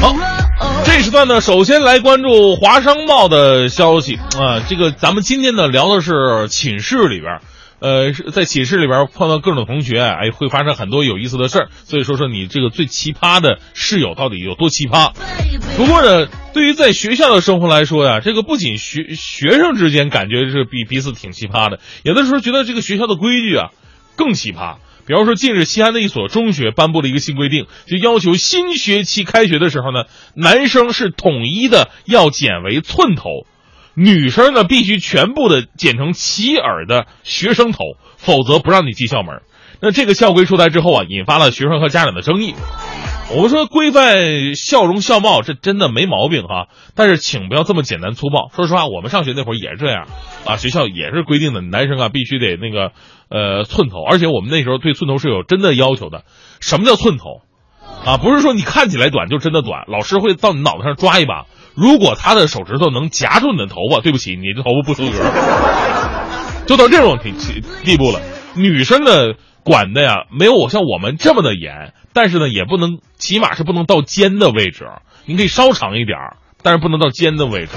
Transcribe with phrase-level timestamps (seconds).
[0.00, 0.14] 好，
[0.84, 4.60] 这时段呢，首先来关注华商报的消息啊。
[4.68, 7.40] 这个咱们今天呢聊的是寝室里边，
[7.80, 11.68] 呃，在寝室里边碰到各种同学，哎，会发生很多有意思的事儿。
[11.84, 15.12] 所以说说你这个最奇葩的室友到底有多奇葩？
[15.76, 23.70] 不过呢，对于在学校的生活来说呀，这个不仅学学生之间感觉是比彼此挺奇葩的，有的时候觉得这个学校的规矩啊
[24.16, 24.76] 更奇葩。
[25.06, 30.04] 比方说，近日西安的一所中学颁布了一个新规定，就要求新学期开学的时候呢，
[30.34, 33.46] 男生是统一的要剪为寸头，
[33.94, 37.78] 女生呢必须全部的剪成齐耳的学生头，
[38.16, 39.42] 否则不让你进校门。
[39.80, 42.54] 那这个校规出台之后啊，引发了学生和家长的争议。
[43.34, 48.50] 我们说规范笑容笑貌，这真的没毛病哈，但是请不要这么简单粗暴。
[48.54, 50.06] 说实话，我们上学那会儿也是这样，
[50.44, 52.92] 啊，学校也是规定的，男生啊必须得那个
[53.30, 56.24] 呃寸头，而且我们那时候对寸头是有真的要求的。
[56.60, 57.40] 什么叫寸头？
[58.04, 65.18] 啊，不是说你看起来短就真的短，老师会到你脑袋上抓一把，如果他的手指头能夹住你的头发，对不起，你的头发不合格，
[66.68, 67.32] 就到这种地
[67.82, 68.20] 地步了。
[68.54, 69.32] 女生呢？
[69.64, 74.86] 管的呀，没有我像我们这么的严，但是呢，也不能，起码是不能到肩的位置，
[75.24, 76.18] 你可以稍长一点
[76.62, 77.72] 但是不能到肩的位置。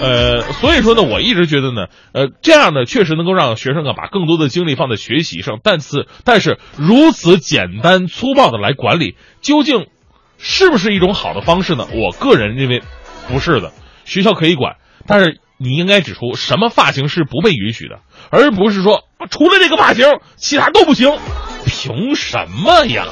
[0.00, 9.86] 呃，所以说呢，我一直觉得呢，呃，这样呢，确实能够让学生啊把更多的精力放在学习上，但是，但是如此简单粗暴的来管理，究竟
[10.38, 11.86] 是不是一种好的方式呢？
[11.92, 12.82] 我个人认为
[13.28, 13.72] 不是的，
[14.04, 14.76] 学校可以管，
[15.06, 18.00] 但是你应该指出什么发型是不被允许的。
[18.30, 20.06] 而不是说除了这个发型，
[20.36, 21.12] 其他都不行，
[21.64, 23.06] 凭什么呀？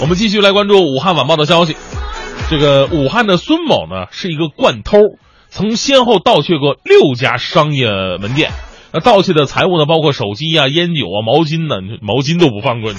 [0.00, 1.76] 我们继续来关注武汉晚报的消息。
[2.48, 4.98] 这个武汉的孙某呢是一个惯偷，
[5.50, 7.88] 曾先后盗窃过六家商业
[8.20, 8.50] 门店。
[8.92, 12.94] 那盗窃的财物呢，包括手机啊、烟酒啊、毛巾呢，毛巾都不放过。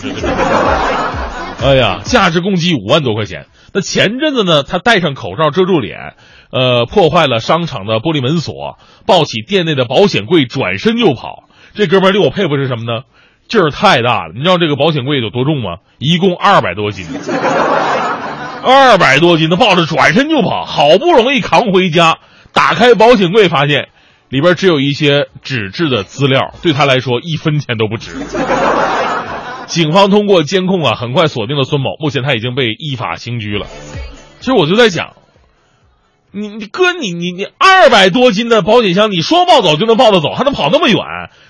[1.64, 3.48] 哎呀，价值共计五万多块钱。
[3.74, 6.16] 那前阵子呢，他戴上口罩遮住脸。
[6.52, 11.44] 呃，破坏了商场的玻璃门锁，抱起店内的保险柜，转身就跑。
[11.76, 13.04] 这哥们儿令我佩服是什么呢？
[13.48, 14.34] 劲儿太大了。
[14.36, 15.78] 你知道这个保险柜有多重吗？
[16.00, 17.06] 一共二百多斤，
[18.64, 22.18] 二百多斤他抱着转身就跑，好不容易扛回家，
[22.54, 23.90] 打开保险柜，发现
[24.30, 28.18] 里边只有一些纸质的资料，对他来说一分钱都不值。
[29.68, 33.68] 警方通过监控啊，很快锁定了孙某，目前他已经被依法刑拘了。
[34.40, 35.14] 其实我就在想。
[36.32, 40.98] 你你哥你你你二百多斤的保险箱，你说抱走就能抱得走，还能跑那么远？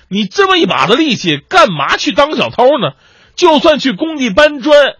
[0.08, 2.92] 你这么一把的力气，干嘛去当小偷呢？
[3.36, 4.94] 就算去工地搬砖，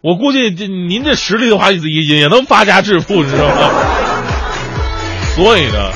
[0.00, 3.70] 我估计这您这实力的话，也也也能发家致富，你知道吗？
[5.36, 5.90] 所以呢，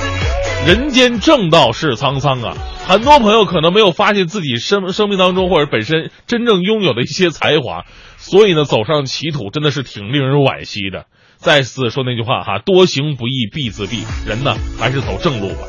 [0.65, 2.55] 人间正道是沧桑啊！
[2.87, 7.85] 很多朋友可能没有发现自己生生命当中或者本身真正拥有的一些才华，
[8.17, 11.05] 所以呢，走上歧途真的是挺令人惋惜的。
[11.37, 14.03] 再次说那句话哈，多行不义必自毙。
[14.27, 15.67] 人呢，还是走正路吧。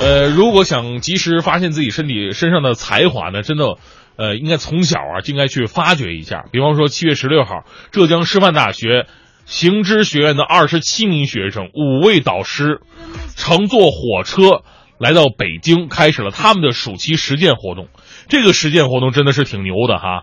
[0.00, 3.76] 呃，如果想及时发现自己身体身上的才华呢，真的，
[4.16, 6.46] 呃，应该从小啊就应该去发掘一下。
[6.50, 9.06] 比方说，七月十六号，浙江师范大学
[9.44, 12.80] 行知学院的二十七名学生，五位导师，
[13.36, 14.64] 乘坐火车
[15.02, 17.88] 来到北京，开始了他们的暑期实践活动。
[18.28, 20.22] 这个实践活动真的是挺牛的哈。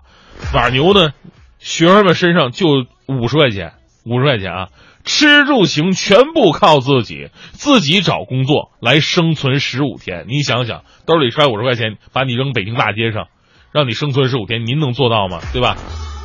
[0.54, 1.10] 哪牛呢？
[1.58, 3.74] 学生们身上就五十块钱，
[4.06, 4.68] 五十块钱啊，
[5.04, 10.24] 吃住行全部靠自己，自己找工作来生存十五天。
[10.28, 13.26] 你想想，兜里揣五十块钱，把你扔北京大街上，
[13.72, 15.40] 让你生存十五天，您能做到吗？
[15.52, 15.76] 对吧？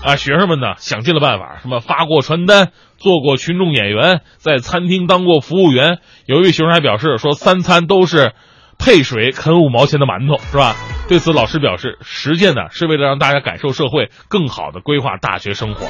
[0.06, 5.98] 啊，学生们呢，想尽了办法，什么发过传单，做过群众演员，在餐厅当过服务员。
[6.28, 8.34] 有一位学生还表示说，三餐都是。
[8.78, 10.76] 配水啃五毛钱的馒头是吧？
[11.08, 15.88] 对此，老师表示，实践呢是为了让大家感受社会，更好的规划大学生活。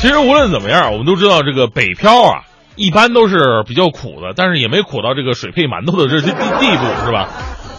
[0.00, 2.42] 其实无论怎么样，我们都知道这个北漂啊，
[2.76, 7.28] 一般都是比较苦的，但是也没苦到这个水配馒头的这地地步，是吧？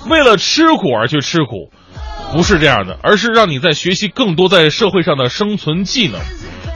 [0.10, 1.72] 为了吃苦而去吃苦。
[2.32, 6.20] 不是这样的，而是让你在学习更多在社会上的生存技能，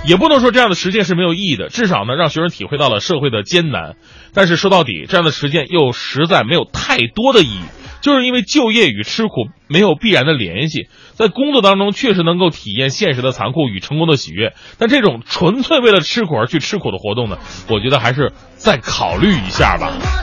[0.06, 3.96] 也不能说这样的实践是没有意义的，至少呢让学生体会到了社会的艰难。
[4.36, 7.62] 但是说到底，这样的实践又实在没有太多的意义，
[8.02, 17.38] 就是因为就业与吃苦没有必然的联系，在工作当中确实能够体验现实的残酷与成功的喜悦，但这种纯粹为了吃苦而去吃苦的活动呢，
[17.70, 20.17] 我觉得还是再考虑一下吧。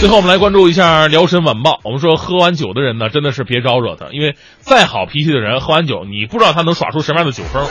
[0.00, 1.72] 最后，我们来关注一下《辽沈晚报》。
[1.84, 7.66] 我们说，喝完酒的人呢，真的是别招惹他，因为再好脾气的人，喝完酒，你不知道他能耍出什么样的酒疯。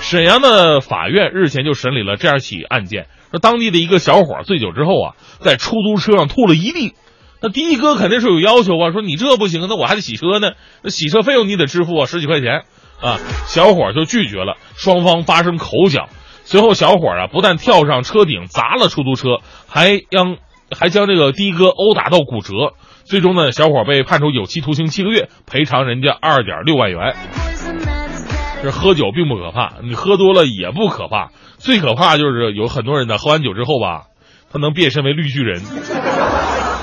[0.00, 6.94] 沈阳的法院日前就审理了这样起案件，说当地的一个小伙醉酒之后啊，在出租车上吐了一地。
[7.40, 10.52] 那的哥肯定是有要求啊，说你这不行，那我还得洗车呢，
[10.84, 12.62] 那洗车费用你得支付啊，十几块钱
[13.00, 13.18] 啊。
[13.46, 16.08] 小伙就拒绝了，双方发生口角。
[16.44, 20.36] 随后，小伙啊不但跳上车顶砸了出租车，还将。
[20.78, 22.74] 还将这个的哥殴打到骨折，
[23.04, 27.14] 最终呢，小伙被判处有期徒刑七个月，赔偿人家二点六万元。
[28.62, 34.04] 这喝酒并不可怕，你喝多了也不可怕，最可怕就是有很多人呢，喝完酒之后吧，
[34.52, 35.60] 他能变身为绿巨人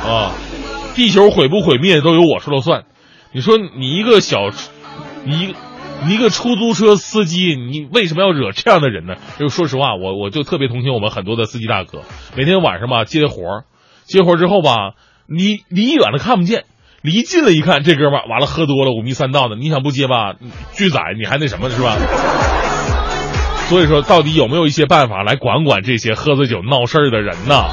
[0.06, 0.34] 啊！
[0.96, 2.84] 地球毁不毁灭都由我说了算。
[3.32, 4.50] 你说你一个小，
[5.24, 5.56] 你
[6.10, 9.16] 一个出租车司机，你为什么要惹这样的人呢？
[9.38, 12.02] 就 说实话，我我就特别同情我们很多的司机大哥，
[12.36, 13.64] 每天晚上吧接活儿。
[14.10, 14.96] 接活之后吧，
[15.28, 16.66] 离离远了看不见，
[17.04, 19.56] 离近了一看，这哥们完了喝多了，五迷三道的。
[19.56, 20.34] 你想不接吧，
[20.74, 21.96] 拒载，你还那什么是吧？
[23.70, 27.66] 所以说，到底有没有一些办法来管管这些喝醉酒闹事儿的人呢？